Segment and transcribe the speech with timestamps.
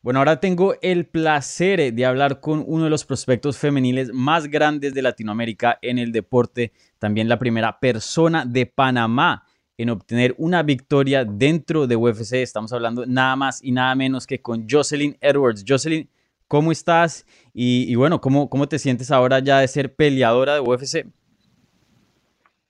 [0.00, 4.94] Bueno, ahora tengo el placer de hablar con uno de los prospectos femeniles más grandes
[4.94, 9.44] de Latinoamérica en el deporte, también la primera persona de Panamá
[9.76, 12.34] en obtener una victoria dentro de UFC.
[12.34, 15.64] Estamos hablando nada más y nada menos que con Jocelyn Edwards.
[15.66, 16.08] Jocelyn,
[16.46, 17.26] ¿cómo estás?
[17.52, 21.06] Y, bueno, ¿cómo, ¿cómo te sientes ahora ya de ser peleadora de UFC?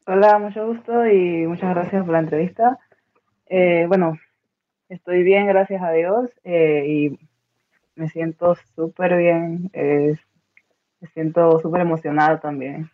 [0.07, 2.79] Hola, mucho gusto y muchas gracias por la entrevista.
[3.47, 4.19] Eh, bueno,
[4.89, 7.28] estoy bien, gracias a Dios, eh, y
[7.99, 12.91] me siento súper bien, me siento súper emocionada también.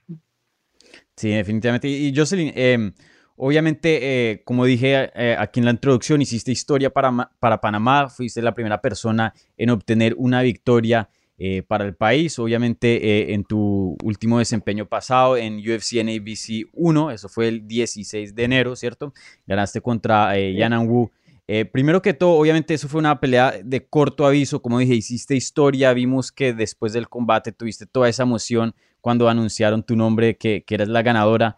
[1.16, 1.88] Sí, definitivamente.
[1.88, 2.92] Y, Jocelyn, em,
[3.36, 8.54] obviamente, eh, como dije aquí en la introducción, hiciste historia para, para Panamá, fuiste la
[8.54, 12.38] primera persona en obtener una victoria eh, para el país.
[12.38, 18.36] Obviamente eh, en tu último desempeño pasado en UFC NABC 1, eso fue el 16
[18.36, 19.12] de enero, ¿cierto?
[19.44, 21.10] Ganaste contra eh, Yanan Wu.
[21.46, 25.36] Eh, primero que todo, obviamente eso fue una pelea de corto aviso, como dije, hiciste
[25.36, 30.64] historia, vimos que después del combate tuviste toda esa emoción cuando anunciaron tu nombre, que,
[30.64, 31.56] que eras la ganadora.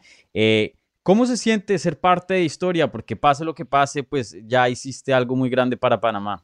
[1.07, 2.91] ¿Cómo se siente ser parte de historia?
[2.91, 6.43] Porque pase lo que pase, pues ya hiciste algo muy grande para Panamá.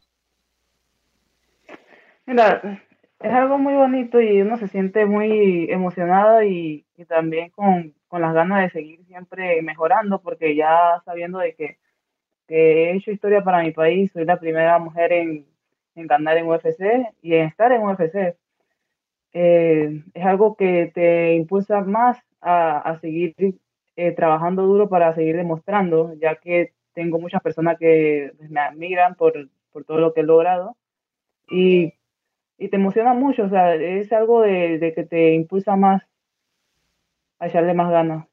[2.27, 2.81] Mira,
[3.19, 8.63] es algo muy bonito y uno se siente muy emocionado y, también con, las ganas
[8.63, 11.79] de seguir siempre mejorando, porque ya sabiendo de que,
[12.57, 15.47] he hecho historia para mi país, soy la primera mujer en,
[15.95, 16.81] ganar en UFC
[17.23, 18.37] y en estar en UFC.
[19.35, 23.35] Eh, es algo que te impulsa más a, seguir
[23.97, 29.49] eh, trabajando duro para seguir demostrando, ya que tengo muchas personas que me admiran por,
[29.73, 30.77] por todo lo que he logrado.
[31.51, 31.95] Y
[32.63, 36.01] y te emociona mucho, o sea, es algo de, que te impulsa más
[37.41, 38.29] a echarle más ganas.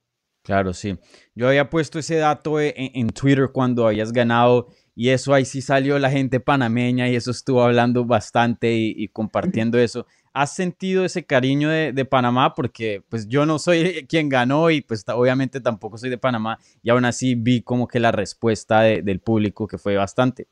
[0.50, 0.98] Claro, sí.
[1.36, 5.62] Yo había puesto ese dato e, en, Twitter cuando habías ganado y eso ahí sí
[5.62, 10.08] salió la gente panameña y eso estuvo hablando bastante y, compartiendo eso.
[10.34, 12.56] ¿Has sentido ese cariño de, Panamá?
[12.56, 16.90] Porque pues yo no soy quien ganó y pues obviamente tampoco soy de Panamá y
[16.90, 20.48] aún así vi como que la respuesta del público que fue bastante.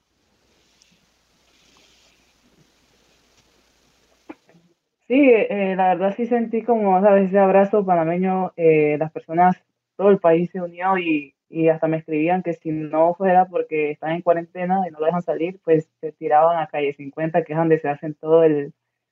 [5.08, 7.30] Sí, eh, la verdad sí sentí como, ¿sabes?
[7.30, 9.56] Ese abrazo panameño, eh, las personas,
[9.98, 13.92] todo el país se unió y, y hasta me escribían que si no fuera porque
[13.92, 17.54] están en cuarentena y no lo dejan salir, pues se tiraban a calle 50, que
[17.54, 18.52] es donde se hacen todas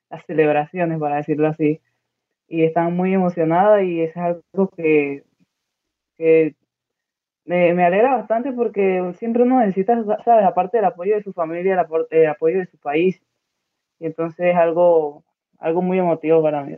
[0.09, 1.81] las celebraciones, para decirlo así.
[2.47, 5.23] Y están muy emocionadas y es algo que,
[6.17, 6.55] que
[7.45, 10.45] me, me, alegra bastante porque siempre uno necesita, ¿sabes?
[10.45, 11.73] Aparte del apoyo de su familia,
[12.11, 13.21] el, apoyo de su país.
[13.99, 15.23] Y entonces es algo
[15.59, 16.77] algo muy emotivo para mí.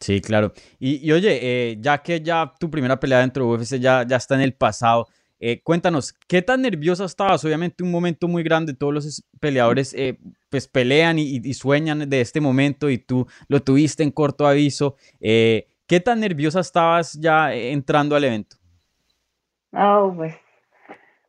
[0.00, 0.52] Sí, claro.
[0.78, 4.34] Y, oye, eh, ya que ya tu primera pelea dentro de UFC ya, ya está
[4.34, 7.44] en el pasado, eh, cuéntanos, ¿qué tan nerviosa estabas?
[7.44, 10.18] Obviamente un momento muy grande, todos los peleadores eh,
[10.50, 14.96] pues pelean y, sueñan de este momento y tú lo tuviste en corto aviso.
[15.20, 18.56] ¿Qué tan nerviosa estabas ya entrando al evento?
[19.72, 20.34] No, pues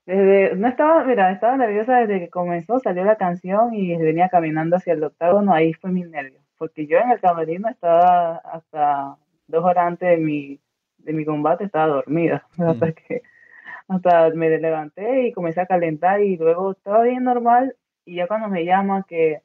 [0.05, 4.75] desde, no estaba, mira, estaba nerviosa desde que comenzó, salió la canción y venía caminando
[4.77, 9.17] hacia el octágono, ahí fue mi nervio porque yo en el camerino estaba hasta
[9.47, 10.59] dos horas antes de mi,
[10.99, 13.23] de mi combate, estaba dormida, hasta que
[13.87, 17.75] hasta me levanté y comencé a calentar y luego estaba bien normal.
[18.05, 19.41] Y ya cuando me llaman que,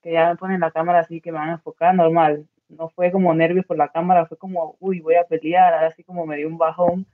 [0.00, 3.12] que ya me ponen la cámara así que me van a enfocar normal, no fue
[3.12, 6.48] como nervios por la cámara, fue como, uy, voy a pelear, así como me dio
[6.48, 7.04] un bajón.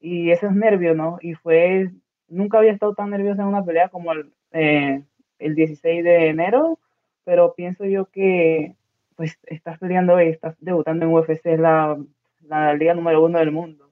[0.00, 1.16] Y esos nervios, ¿no?
[1.22, 1.92] Y fue,
[2.28, 5.02] nunca había estado tan nerviosa en una pelea como el, eh,
[5.38, 6.78] el 16 de enero
[7.26, 8.76] pero pienso yo que
[9.16, 11.98] pues estás peleando estás debutando en UFC, es la,
[12.42, 13.90] la liga número uno del mundo.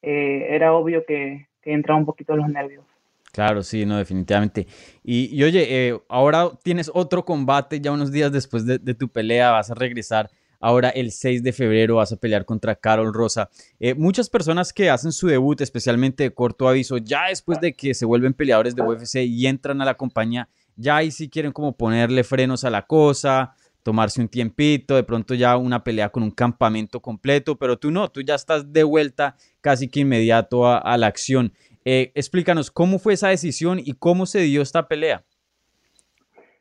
[0.00, 2.84] Eh, era obvio que, que entraba un poquito los nervios.
[3.30, 4.66] Claro, sí, no, definitivamente.
[5.04, 9.08] Y, y oye, eh, ahora tienes otro combate, ya unos días después de, de, tu
[9.08, 10.30] pelea, vas a regresar.
[10.58, 13.50] Ahora el 6 de febrero vas a pelear contra Carol Rosa.
[13.80, 17.94] Eh, muchas personas que hacen su debut, especialmente de corto aviso, ya después de que
[17.94, 21.76] se vuelven peleadores de UFC y entran a la compañía, ya ahí sí quieren como
[21.76, 26.30] ponerle frenos a la cosa, tomarse un tiempito, de pronto ya una pelea con un
[26.30, 31.06] campamento completo, pero tú no, tú ya estás de vuelta casi que inmediato a, la
[31.06, 31.52] acción.
[31.84, 35.24] Eh, explícanos cómo fue esa decisión y cómo se dio esta pelea.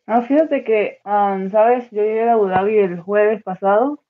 [0.07, 4.03] Ah, fíjate que, sabes, yo llegué a Abu Dhabi el jueves pasado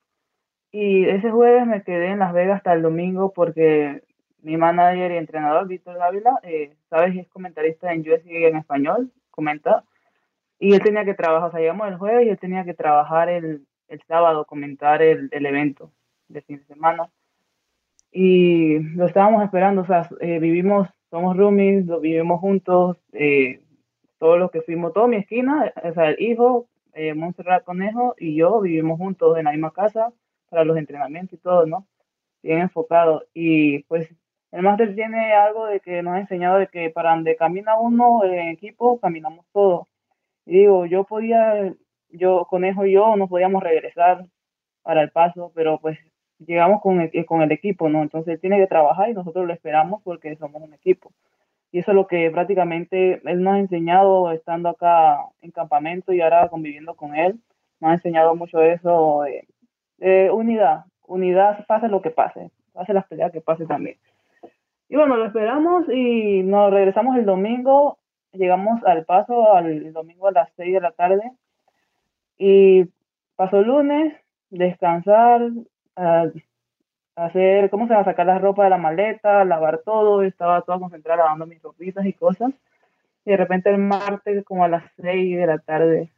[0.72, 4.02] y ese jueves me quedé en Las Vegas hasta el domingo porque
[4.42, 9.84] mi manager y entrenador, Víctor Dávila, eh, sabes, es comentarista en UFC en español, comenta,
[10.62, 13.30] y él tenía que trabajar, o sea, llegamos el jueves y él tenía que trabajar
[13.30, 15.92] el, el sábado, comentar el, el evento
[16.28, 17.10] de fin de semana.
[18.12, 23.60] Y lo estábamos esperando, o sea, eh, vivimos, somos roomies, lo vivimos juntos, eh,
[24.20, 28.36] todos los que fuimos, toda mi esquina, o sea, el hijo, eh, Montserrat Conejo y
[28.36, 30.14] yo vivimos juntos en la misma casa
[30.50, 31.88] para los entrenamientos y todo, ¿no?
[32.44, 33.24] Bien enfocado.
[33.34, 34.14] Y pues
[34.52, 38.24] el máster tiene algo de que nos ha enseñado de que para donde camina uno
[38.26, 39.88] en equipo, caminamos todos.
[40.52, 41.74] Y digo, yo podía,
[42.10, 44.26] yo, Conejo y yo, no podíamos regresar
[44.82, 45.98] para el paso, pero pues
[46.40, 48.02] llegamos con el, con el equipo, ¿no?
[48.02, 51.14] Entonces él tiene que trabajar y nosotros lo esperamos porque somos un equipo.
[51.72, 56.20] Y eso es lo que prácticamente él nos ha enseñado estando acá en campamento y
[56.20, 57.40] ahora conviviendo con él.
[57.80, 59.24] Nos ha enseñado mucho eso
[60.00, 60.84] de, unidad.
[61.08, 62.52] Unidad, pase lo que pase.
[62.74, 63.96] Pase las peleas que pase también.
[64.90, 68.00] Y bueno, lo esperamos y nos regresamos el domingo.
[68.34, 71.32] Llegamos al paso al domingo a las 6 de la tarde.
[72.38, 72.86] Y
[73.36, 74.14] pasó lunes,
[74.50, 75.50] descansar,
[77.16, 80.80] hacer, ¿cómo se va a sacar la ropa de la maleta, lavar todo, estaba toda
[80.80, 82.52] concentrada lavando mis ropitas y cosas.
[83.26, 86.12] Y de repente el martes, como a las 6 de la tarde,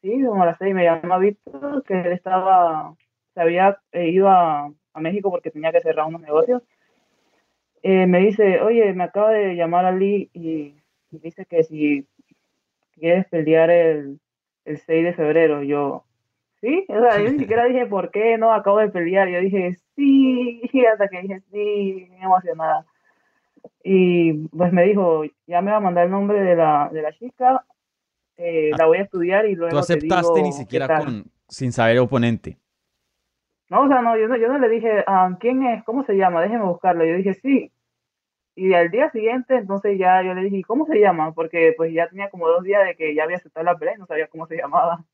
[0.00, 2.94] sí, como a las 6 me llama Víctor, que él estaba,
[3.34, 6.62] se había ido a, a México porque tenía que cerrar unos negocios.
[7.82, 10.74] Eh, me dice, oye, me acaba de llamar Ali y,
[11.12, 12.06] y dice que si
[12.92, 14.18] quieres pelear el,
[14.64, 16.04] el 6 de febrero, yo,
[16.62, 19.28] Sí, o sea, yo ni siquiera dije por qué, no, acabo de pelear.
[19.28, 20.62] Yo dije sí,
[20.92, 22.86] hasta que dije sí, emocionada.
[23.84, 27.12] Y pues me dijo, ya me va a mandar el nombre de la, de la
[27.12, 27.64] chica,
[28.36, 29.72] eh, la voy a estudiar y luego.
[29.72, 32.58] Tú aceptaste ni siquiera con, sin saber oponente.
[33.68, 35.82] No, o sea, no, yo no, yo no le dije, ah, ¿quién es?
[35.84, 36.42] ¿Cómo se llama?
[36.42, 37.04] Déjeme buscarlo.
[37.04, 37.71] Yo dije, sí.
[38.54, 41.32] Y al día siguiente, entonces ya yo le dije, ¿cómo se llama?
[41.32, 43.98] Porque pues ya tenía como dos días de que ya había aceptado la pelea y
[43.98, 45.04] no sabía cómo se llamaba.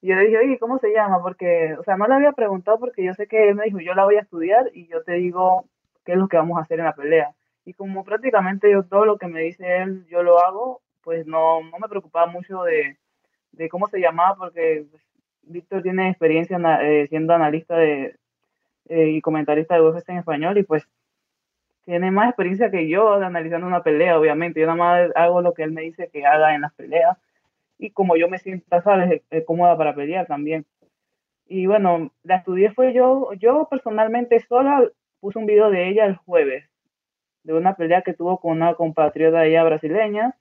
[0.00, 1.22] Y yo le dije, oye, ¿cómo se llama?
[1.22, 3.94] Porque, o sea, no le había preguntado porque yo sé que él me dijo, yo
[3.94, 5.66] la voy a estudiar y yo te digo
[6.04, 7.34] qué es lo que vamos a hacer en la pelea.
[7.64, 11.62] Y como prácticamente yo todo lo que me dice él, yo lo hago, pues no,
[11.62, 12.96] no me preocupaba mucho de,
[13.52, 15.02] de cómo se llamaba porque pues,
[15.42, 18.16] Víctor tiene experiencia eh, siendo analista de,
[18.88, 20.88] eh, y comentarista de UFC en español y pues
[21.86, 24.60] tiene más experiencia que yo de analizando una pelea, obviamente.
[24.60, 27.16] Yo nada más hago lo que él me dice que haga en las peleas
[27.78, 30.66] y como yo me siento, ¿sabes?, cómoda para pelear también.
[31.46, 34.82] Y bueno, la estudié fue yo, yo personalmente sola
[35.20, 36.64] puse un video de ella el jueves,
[37.44, 40.34] de una pelea que tuvo con una compatriota ella brasileña,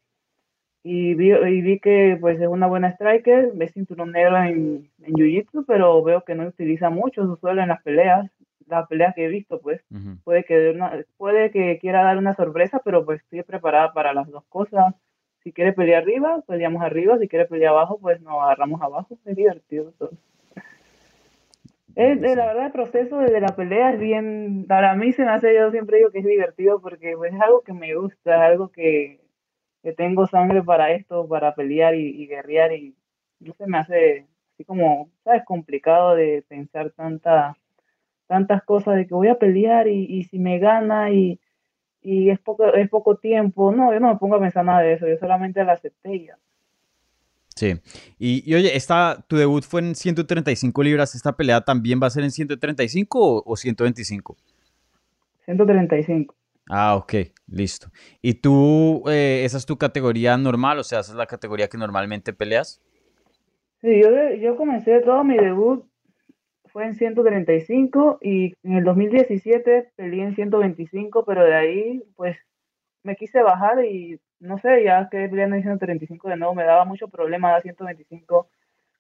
[0.81, 5.13] y vi, y vi que pues es una buena striker, es cinturón negro en, en
[5.13, 8.29] Jiu-Jitsu, pero veo que no utiliza mucho su suelo en las peleas,
[8.67, 9.83] las peleas que he visto, pues
[10.23, 14.29] puede, que una, puede que quiera dar una sorpresa, pero pues estoy preparada para las
[14.29, 14.95] dos cosas
[15.45, 17.19] si quiere pelear arriba, peleamos arriba.
[17.19, 19.19] Si quiere pelear abajo, pues nos agarramos abajo.
[19.25, 20.09] Es divertido todo.
[21.95, 25.55] Es, la verdad, el proceso de la pelea es bien, para mí se me hace,
[25.55, 28.69] yo siempre digo que es divertido porque pues, es algo que me gusta, es algo
[28.69, 29.21] que,
[29.81, 32.97] que tengo sangre para esto, para pelear y, y guerrear y
[33.39, 35.45] no se me hace así como, ¿sabes?
[35.45, 37.55] Complicado de pensar tanta,
[38.27, 41.39] tantas cosas de que voy a pelear y, y si me gana y,
[42.01, 43.71] y es poco, es poco tiempo.
[43.71, 46.37] No, yo no me pongo a pensar nada de eso, yo solamente la acepté ya.
[47.55, 47.73] Sí,
[48.19, 52.25] y, oye, esta, tu debut fue en 135 libras, ¿esta pelea también va a ser
[52.25, 54.35] en 135 o, o 125?
[55.45, 56.35] 135.
[56.69, 57.13] Ah, ok,
[57.47, 57.87] listo.
[58.21, 61.77] ¿Y tú, eh, esa es tu categoría normal, o sea, esa es la categoría que
[61.77, 62.81] normalmente peleas?
[63.81, 64.09] Sí, yo,
[64.41, 65.85] yo comencé todo mi debut
[66.75, 72.35] fue en 135 y en el 2017 peleé en 125, pero de ahí pues
[73.01, 76.83] me quise bajar y no sé, ya que peleando en 135 de nuevo me daba
[76.83, 78.49] mucho problema dar 125.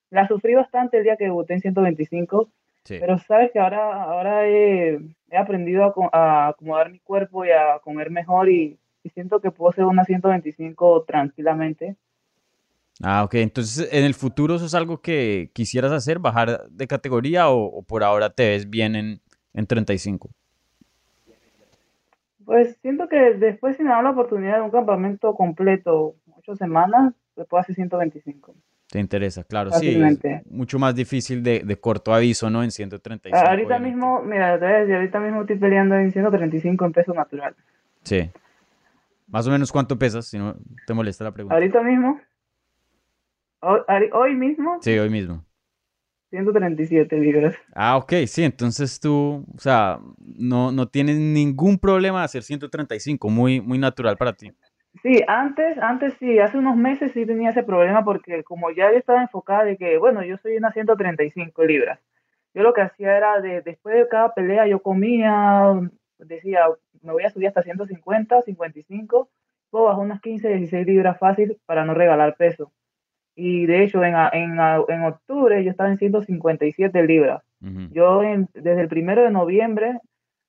[0.09, 2.49] La sufrí bastante el día que debuté en 125,
[2.87, 4.97] pero sabes que ahora, ahora he,
[5.37, 9.83] aprendido a, acomodar mi cuerpo y a comer mejor y, y siento que puedo hacer
[9.83, 11.97] una 125 tranquilamente.
[13.03, 13.35] Ah, ok.
[13.35, 18.03] Entonces, ¿en el futuro eso es algo que quisieras hacer, bajar de categoría o, por
[18.03, 19.21] ahora te ves bien en,
[19.53, 20.29] en 35?
[22.45, 27.13] Pues siento que después si me da la oportunidad de un campamento completo, ocho semanas,
[27.35, 28.55] después puedo hacer 125.
[28.87, 29.99] Te interesa, claro, sí.
[30.49, 32.63] mucho más difícil de, de, corto aviso, ¿no?
[32.63, 33.45] En 135.
[33.45, 37.55] Ahorita mismo, mira, ahorita mismo estoy peleando en 135 en peso natural.
[38.03, 38.29] Sí.
[39.27, 41.55] Más o menos cuánto pesas, si no te molesta la pregunta.
[41.55, 42.21] Ahorita mismo,
[43.65, 44.77] ¿Hoy, mismo?
[44.81, 45.43] Sí, hoy mismo.
[46.29, 47.55] 137 libras.
[47.73, 53.29] Ah, ok, sí, entonces tú, o sea, no, no tienes ningún problema de hacer 135,
[53.29, 54.51] muy, muy natural para ti.
[55.01, 59.21] Sí, antes, antes sí, hace unos meses sí tenía ese problema porque como ya estaba
[59.21, 61.99] enfocada de que, bueno, yo soy una 135 libras.
[62.53, 65.73] Yo lo que hacía era, de, después de cada pelea yo comía,
[66.19, 66.65] decía,
[67.01, 69.29] me voy a subir hasta 150, 55,
[69.69, 72.71] puedo bajar unas 15, 16 libras fácil para no regalar peso.
[73.35, 77.43] Y de hecho, en, en, en octubre yo estaba en 157 libras.
[77.91, 78.21] Yo
[78.53, 79.99] desde el primero de noviembre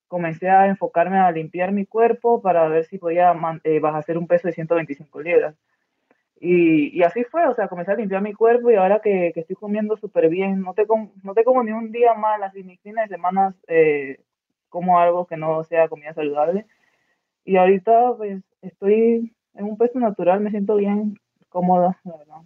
[0.07, 4.49] comencé a enfocarme a limpiar mi cuerpo para ver si podía eh, hacer un peso
[4.49, 5.55] de 125 libras.
[6.39, 9.41] Y, y, así fue, o sea, comencé a limpiar mi cuerpo y ahora que, que
[9.41, 10.87] estoy comiendo súper bien, no te,
[11.23, 14.21] no te como ni un día mal, así mis fines de semana eh,
[14.69, 16.67] como algo que no sea comida saludable.
[17.45, 22.43] Y ahorita pues estoy en un peso natural, me siento bien cómoda, la verdad.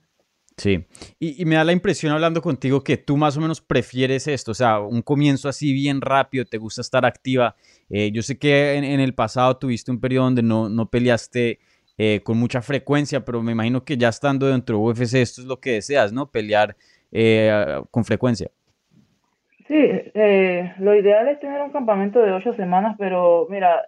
[0.61, 0.85] Sí,
[1.19, 4.55] y, me da la impresión hablando contigo que tú más o menos prefieres esto, o
[4.55, 7.57] sea, un comienzo así bien rápido, te gusta estar activa.
[7.89, 11.61] Eh, yo sé que en, el pasado tuviste un periodo donde no, no peleaste
[11.97, 15.47] eh, con mucha frecuencia, pero me imagino que ya estando dentro de UFC esto es
[15.47, 16.31] lo que deseas, ¿no?
[16.31, 16.77] Pelear
[17.11, 18.51] eh, con frecuencia.
[19.67, 19.89] Sí,
[20.79, 23.87] lo ideal es tener un campamento de ocho semanas, pero mira,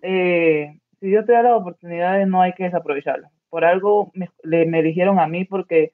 [0.00, 5.18] si Dios te da las oportunidades no hay que desaprovecharlas por algo me, me eligieron
[5.18, 5.92] a mí porque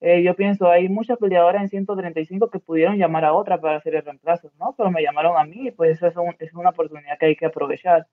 [0.00, 3.94] eh, yo pienso, hay muchas peleadoras en 135 que pudieron llamar a otra para hacer
[3.94, 4.74] el reemplazo, ¿no?
[4.76, 6.06] Pero me llamaron a mí, pues eso
[6.38, 8.06] es, una oportunidad que hay que aprovechar.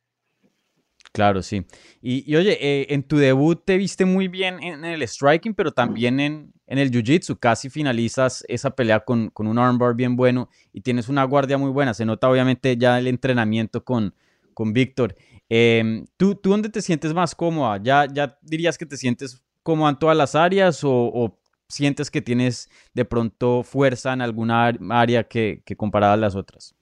[1.11, 1.65] Claro, sí.
[2.01, 6.19] Y, oye, eh, en tu debut te viste muy bien en, el striking, pero también
[6.19, 7.37] en, en el jiu-jitsu.
[7.37, 11.69] Casi finalizas esa pelea con, con, un armbar bien bueno y tienes una guardia muy
[11.69, 11.93] buena.
[11.93, 14.15] Se nota obviamente ya el entrenamiento con,
[14.53, 15.15] con Víctor.
[15.55, 17.77] Em, ¿tú, ¿Tú dónde te sientes más cómoda?
[17.77, 22.71] ¿Ya, ¿Ya dirías que te sientes cómoda en todas las áreas o, sientes que tienes
[22.95, 26.75] de pronto fuerza en alguna área que, que comparada a las otras?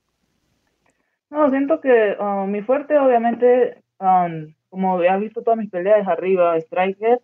[1.30, 6.56] No, siento que um, mi fuerte obviamente, um, como has visto todas mis peleas arriba,
[6.58, 7.22] striker,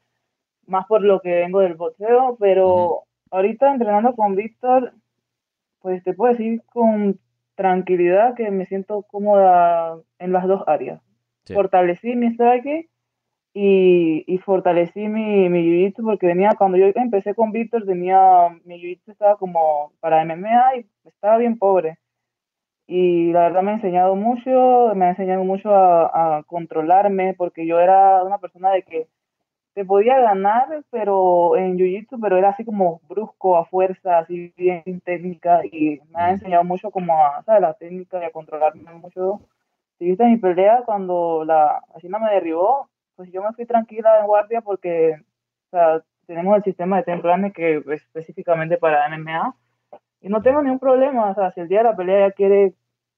[0.65, 4.91] más por lo que vengo del boxeo, pero ahorita entrenando con Víctor,
[5.79, 7.17] pues te puedo decir con
[7.55, 11.06] tranquilidad que me siento cómoda en las dos áreas.
[11.53, 12.89] Fortalecí mi strike
[13.53, 18.19] y, y fortalecí mi, mi jiu porque venía, cuando yo empecé con Víctor, tenía,
[18.65, 21.97] mi jiu estaba como para MMA y estaba bien pobre.
[22.87, 27.67] Y la verdad me ha enseñado mucho, me ha enseñado mucho a, a controlarme porque
[27.67, 29.07] yo era una persona de que
[29.77, 35.01] te podía ganar, pero en Jiu-Jitsu, pero era así como brusco, a fuerza, así bien
[35.05, 37.61] técnica, y me ha enseñado mucho como a, ¿sabes?
[37.61, 39.39] la técnica y a controlarme mucho.
[39.97, 44.27] Si viste mi pelea, cuando la Asina me derribó, pues yo me fui tranquila en
[44.27, 45.15] guardia porque,
[45.67, 49.55] o sea, tenemos el sistema de templanes que es específicamente para MMA,
[50.21, 52.73] y no tengo ningún problema, o sea, si el día de la pelea ya quiere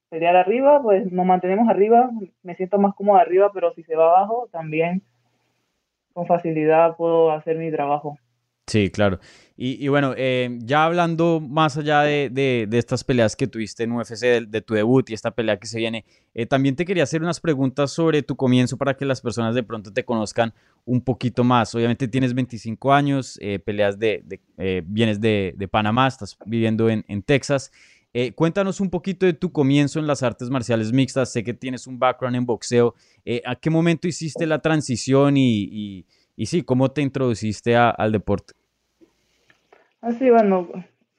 [0.10, 2.10] pelear arriba, pues nos mantenemos arriba,
[2.44, 5.04] me siento más cómodo arriba, pero si se va abajo, también
[6.14, 8.18] con facilidad puedo hacer mi trabajo.
[8.70, 9.20] Sí, claro.
[9.62, 14.48] Y, bueno, eh, ya hablando más allá de, de, estas peleas que tuviste en UFC,
[14.48, 17.42] de, tu debut y esta pelea que se viene, eh, también te quería hacer unas
[17.42, 20.54] preguntas sobre tu comienzo para que las personas de pronto te conozcan
[20.86, 21.76] un poquito más.
[21.76, 24.24] Obviamente tienes 25 años, eh, peleas de,
[24.86, 27.70] vienes de, Panamá, estás viviendo en, en Texas.
[28.12, 31.32] Eh, cuéntanos un poquito de tu comienzo en las artes marciales mixtas.
[31.32, 32.96] Sé que tienes un background en boxeo.
[33.24, 38.54] Eh, ¿A qué momento hiciste la transición y, y, sí, cómo te introduciste al deporte?
[40.02, 40.70] Así, ah, bueno,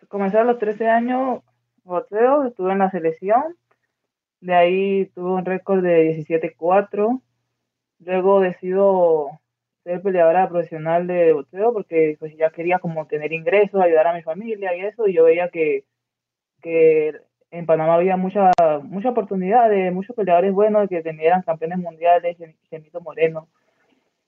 [0.09, 1.43] comencé a los 13 años
[1.85, 3.57] boxeo, estuve en la selección.
[4.41, 7.21] De ahí tuve un récord de 17-4.
[8.01, 9.41] Luego decido
[9.85, 14.23] ser peleadora profesional de boxeo porque pues ya quería como tener ingresos, ayudar a mi
[14.23, 15.07] familia y eso.
[15.09, 15.85] Y yo veía que
[16.61, 17.15] que
[17.51, 22.37] en Panamá había mucha, mucha oportunidad de muchos peleadores buenos que tenían campeones mundiales,
[22.69, 23.49] Gemito Moreno.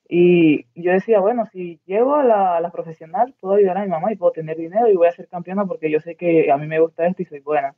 [0.09, 3.89] Y yo decía, bueno, si llego a la, a la, profesional, puedo ayudar a mi
[3.89, 6.57] mamá y puedo tener dinero y voy a ser campeona porque yo sé que a
[6.59, 7.75] mí me gusta esto y soy buena.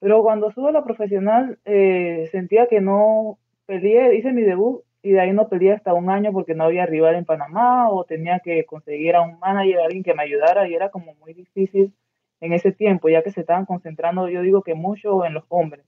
[0.00, 5.12] Pero cuando subo a la profesional, eh, sentía que no peleé, hice mi debut y
[5.12, 8.40] de ahí no peleé hasta un año porque no había rival en Panamá o tenía
[8.40, 11.94] que conseguir a un manager, alguien que me ayudara y era como muy difícil
[12.40, 15.84] en ese tiempo, ya que se estaban concentrando, yo digo que mucho en los hombres.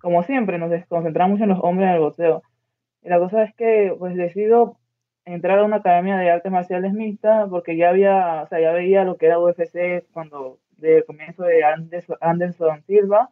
[0.00, 2.42] Como siempre, nos concentramos mucho en los hombres en el boxeo.
[3.02, 4.78] Y la cosa es que, pues, decido
[5.24, 9.04] entrar a una academia de artes marciales mixtas porque ya había, o sea, ya veía
[9.04, 11.62] lo que era UFC cuando, del comienzo de
[12.20, 13.30] Anderson, Silva.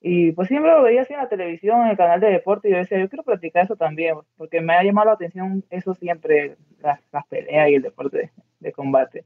[0.00, 2.72] Y pues siempre lo veía así en la televisión, en el canal de deporte, y
[2.72, 6.56] yo decía, yo quiero practicar eso también, porque me ha llamado la atención eso siempre,
[6.80, 9.24] las, las peleas y el deporte de combate.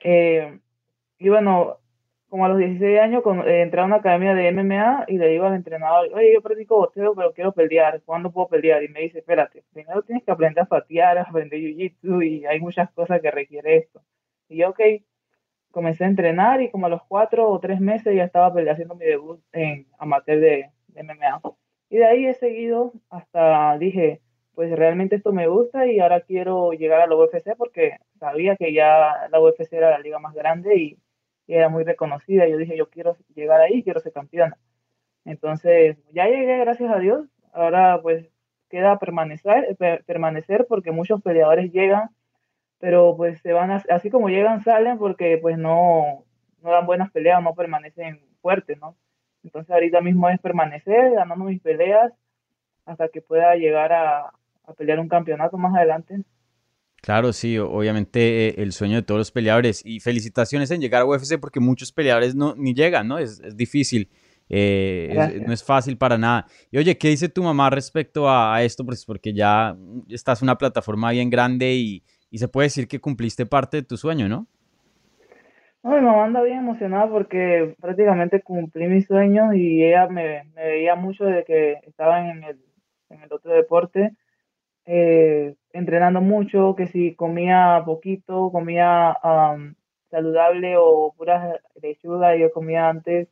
[0.00, 0.58] Eh,
[1.18, 1.78] y bueno,
[2.28, 5.46] como a los 16 años eh, entré a una academia de MMA y le digo
[5.46, 8.82] al entrenador, oye, yo practico boxeo, pero quiero pelear, ¿cuándo puedo pelear?
[8.82, 12.60] Y me dice, espérate, primero tienes que aprender a patear, a aprender jiu-jitsu y hay
[12.60, 14.02] muchas cosas que requiere esto.
[14.48, 14.80] Y yo, ok,
[15.70, 19.04] comencé a entrenar y como a los cuatro o tres meses ya estaba haciendo mi
[19.06, 21.40] debut en amateur de, de MMA.
[21.90, 24.20] Y de ahí he seguido hasta dije,
[24.54, 28.72] pues realmente esto me gusta y ahora quiero llegar a la UFC porque sabía que
[28.72, 30.98] ya la UFC era la liga más grande y,
[31.54, 32.48] era muy reconocida.
[32.48, 34.58] Yo dije, yo quiero llegar ahí, quiero ser campeona.
[35.24, 37.26] Entonces, ya llegué, gracias a Dios.
[37.52, 38.28] Ahora pues
[38.68, 39.76] queda permanecer,
[40.06, 42.10] permanecer porque muchos peleadores llegan,
[42.78, 46.24] pero pues se van, así como llegan, salen porque pues no,
[46.62, 48.96] no dan buenas peleas, no permanecen fuertes, ¿no?
[49.42, 52.12] Entonces ahorita mismo es permanecer, ganando mis peleas
[52.84, 54.32] hasta que pueda llegar a,
[54.64, 56.22] a pelear un campeonato más adelante.
[57.02, 59.82] Claro, sí, obviamente eh, el sueño de todos los peleadores.
[59.84, 63.18] Y felicitaciones en llegar a UFC porque muchos peleadores no, ni llegan, ¿no?
[63.18, 64.10] Es, es difícil.
[64.48, 66.46] Eh, no es fácil para nada.
[66.70, 68.84] Y oye, ¿qué dice tu mamá respecto a, esto?
[68.84, 69.76] Pues porque ya
[70.08, 73.82] estás en una plataforma bien grande y, y, se puede decir que cumpliste parte de
[73.82, 74.46] tu sueño, ¿no?
[75.82, 80.64] No, mi mamá anda bien emocionada porque prácticamente cumplí mi sueño y ella me, me
[80.64, 82.58] veía mucho desde que estaba en el,
[83.10, 84.12] en el otro deporte
[84.86, 89.16] eh, entrenando mucho, que si comía poquito, comía
[90.10, 93.28] saludable o pura lechuga, yo comía antes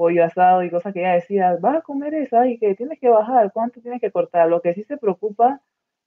[0.00, 3.10] pollo asado y cosas que ella decía, vas a comer eso y que tienes que
[3.10, 4.48] bajar, cuánto tienes que cortar.
[4.48, 5.60] Lo que sí se preocupa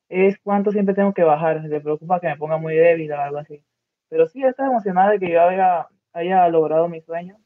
[0.10, 3.38] es cuánto siempre tengo que bajar, se preocupa que me ponga muy débil o algo
[3.38, 3.64] así.
[4.10, 7.38] Pero sí, está emocionada de que yo haya, logrado mi sueño.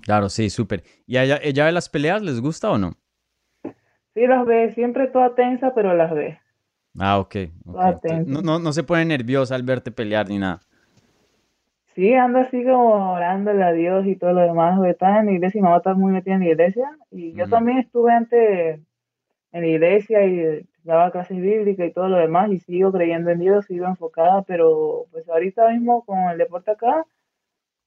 [0.00, 0.84] Claro, sí, súper.
[1.06, 2.22] ¿Y a ella, ella ve las peleas?
[2.22, 2.92] ¿Les gusta o no?
[4.14, 6.38] Sí, las ve, siempre toda tensa, pero las ve.
[6.98, 7.36] Ah, ok.
[7.66, 8.24] okay.
[8.26, 10.60] No, no, no, se pone nerviosa al verte pelear ni nada.
[11.94, 14.82] Sí, anda así como orándole a Dios y todo lo demás.
[14.86, 16.90] Está en la iglesia y mamá está muy metida en la iglesia.
[17.10, 18.80] Y yo también estuve antes
[19.52, 22.50] en la iglesia y daba clases bíblicas y todo lo demás.
[22.50, 24.42] Y sigo creyendo en Dios, sigo enfocada.
[24.42, 27.06] Pero pues ahorita mismo con el deporte acá,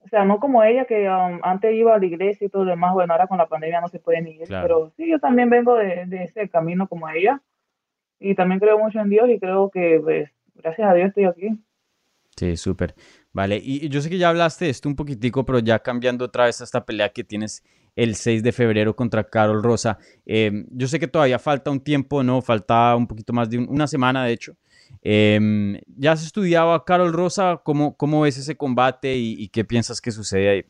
[0.05, 2.71] o sea, no como ella que um, antes iba a la iglesia y todo lo
[2.71, 5.49] demás, bueno, ahora con la pandemia no se puede ni ir, pero sí, yo también
[5.49, 7.41] vengo de, ese camino como ella
[8.19, 11.49] y también creo mucho en Dios y creo que, pues, gracias a Dios estoy aquí.
[12.35, 12.93] Sí, súper.
[13.33, 16.45] Vale, y, yo sé que ya hablaste de esto un poquitico, pero ya cambiando otra
[16.45, 17.63] vez a esta pelea que tienes
[17.95, 19.97] el 6 de febrero contra Carol Rosa.
[20.25, 22.41] Eh, yo sé que todavía falta un tiempo, ¿no?
[22.41, 24.55] Falta un poquito más de una semana, de hecho.
[25.07, 27.61] Em, ¿Ya has estudiado a Carol Rosa?
[27.63, 30.65] ¿Cómo, cómo ves ese combate y, qué piensas que sucede ahí?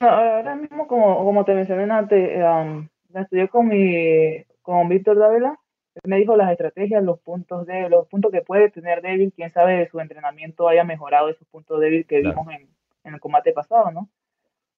[0.00, 5.58] ahora mismo, como, como te mencioné antes, la estudié con, mi, con Víctor Dávila.
[6.04, 9.34] me dijo las estrategias, los puntos de los puntos que puede tener débil.
[9.36, 12.66] Quién sabe de su entrenamiento haya mejorado esos puntos débiles que vimos en,
[13.04, 14.08] en el combate pasado, ¿no?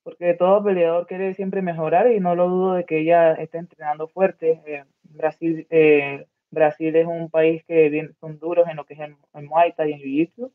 [0.03, 4.09] porque todo peleador quiere siempre mejorar y no lo dudo de que ella esté entrenando
[4.09, 4.63] fuerte.
[4.67, 9.17] Eh, Brasil eh, Brasil es un país que son duros en lo que es el,
[9.45, 10.53] Muay Thai y en Jiu-Jitsu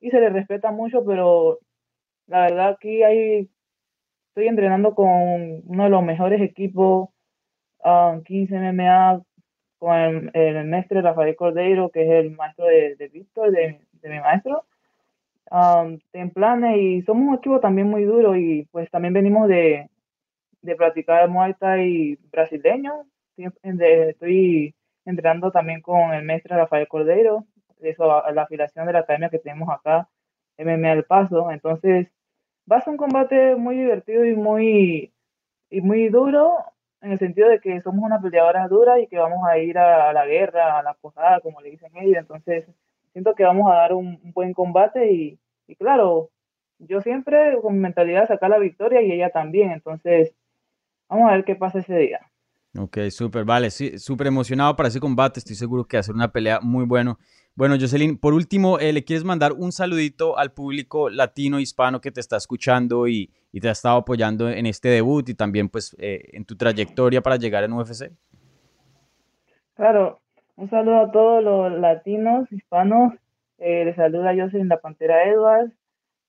[0.00, 1.58] y se les respeta mucho, pero
[2.26, 3.48] la verdad aquí hay,
[4.28, 7.08] estoy entrenando con uno de los mejores equipos,
[8.24, 9.22] 15 um, MMA,
[9.78, 14.20] con el, el, maestro Rafael Cordeiro, que es el maestro de, de Víctor, de, mi
[14.20, 14.64] maestro,
[15.50, 19.88] um, en planes y somos un equipo también muy duro y pues también venimos de,
[20.62, 23.04] de practicar Muay Thai brasileño,
[23.36, 24.74] estoy
[25.06, 27.46] entrenando también con el maestro Rafael Cordero,
[27.80, 30.08] eso, la afiliación de la academia que tenemos acá,
[30.58, 31.50] MMA El Paso.
[31.50, 32.08] Entonces,
[32.70, 35.12] va a ser un combate muy divertido y muy,
[35.70, 36.58] y muy duro,
[37.02, 40.12] en el sentido de que somos una peleadora dura y que vamos a ir a,
[40.12, 42.18] la guerra, a la posada, como le dicen ellos.
[42.18, 42.66] Entonces,
[43.12, 45.38] siento que vamos a dar un, buen combate y,
[45.78, 46.30] claro,
[46.78, 49.70] yo siempre con mentalidad sacar la victoria y ella también.
[49.70, 50.34] Entonces,
[51.08, 52.20] vamos a ver qué pasa ese día.
[52.78, 56.14] Ok, súper, vale, sí, súper emocionado para ese combate, estoy seguro que va a ser
[56.14, 57.18] una pelea muy bueno.
[57.54, 62.10] Bueno, Jocelyn, por último, eh, ¿le quieres mandar un saludito al público latino, hispano que
[62.10, 66.28] te está escuchando y, te ha estado apoyando en este debut y también pues eh,
[66.34, 68.12] en tu trayectoria para llegar en UFC?
[69.74, 70.20] Claro,
[70.56, 73.14] un saludo a todos los latinos, hispanos,
[73.56, 75.72] eh, les saluda Jocelyn La Pantera Edwards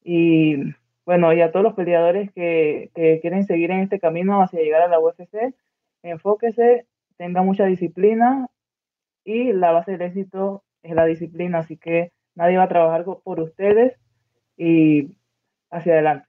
[0.06, 0.56] y
[1.06, 4.84] bueno, y a todos los peleadores que, que quieren seguir en este camino hacia llegar
[4.84, 5.54] a la UFC
[6.10, 8.48] enfóquese, tenga mucha disciplina
[9.24, 13.40] y la base del éxito es la disciplina, así que nadie va a trabajar por
[13.40, 13.98] ustedes
[14.58, 15.18] y
[15.70, 16.28] hacia adelante.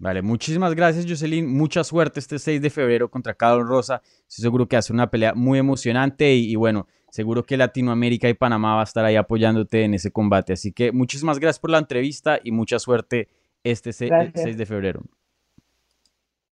[0.00, 1.52] Vale, muchísimas gracias, Jocelyn.
[1.52, 4.00] Mucha suerte este 6 de febrero contra Carlos Rosa.
[4.28, 8.76] Estoy seguro que hace una pelea muy emocionante y, bueno, seguro que Latinoamérica y Panamá
[8.76, 10.52] va a estar ahí apoyándote en ese combate.
[10.52, 13.28] Así que muchísimas gracias por la entrevista y mucha suerte
[13.64, 15.02] este 6 de febrero.